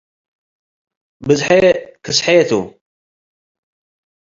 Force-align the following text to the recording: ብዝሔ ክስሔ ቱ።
ብዝሔ 1.27 1.49
ክስሔ 2.03 2.25
ቱ። 2.47 2.51